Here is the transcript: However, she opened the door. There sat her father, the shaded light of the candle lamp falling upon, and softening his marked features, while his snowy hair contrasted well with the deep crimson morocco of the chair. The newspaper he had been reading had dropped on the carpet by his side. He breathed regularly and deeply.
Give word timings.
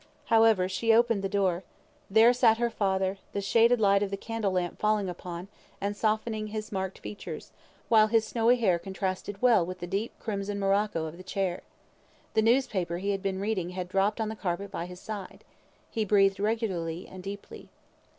However, 0.25 0.67
she 0.67 0.91
opened 0.91 1.21
the 1.21 1.29
door. 1.29 1.63
There 2.09 2.33
sat 2.33 2.57
her 2.57 2.71
father, 2.71 3.19
the 3.33 3.39
shaded 3.39 3.79
light 3.79 4.01
of 4.01 4.09
the 4.09 4.17
candle 4.17 4.51
lamp 4.53 4.79
falling 4.79 5.07
upon, 5.07 5.47
and 5.79 5.95
softening 5.95 6.47
his 6.47 6.71
marked 6.71 6.97
features, 6.97 7.51
while 7.87 8.07
his 8.07 8.25
snowy 8.25 8.55
hair 8.55 8.79
contrasted 8.79 9.39
well 9.43 9.63
with 9.63 9.77
the 9.79 9.85
deep 9.85 10.13
crimson 10.19 10.57
morocco 10.59 11.05
of 11.05 11.17
the 11.17 11.23
chair. 11.23 11.61
The 12.33 12.41
newspaper 12.41 12.97
he 12.97 13.11
had 13.11 13.21
been 13.21 13.39
reading 13.39 13.69
had 13.77 13.87
dropped 13.87 14.19
on 14.19 14.29
the 14.29 14.35
carpet 14.35 14.71
by 14.71 14.87
his 14.87 14.99
side. 14.99 15.43
He 15.91 16.03
breathed 16.03 16.39
regularly 16.39 17.07
and 17.07 17.21
deeply. 17.21 17.69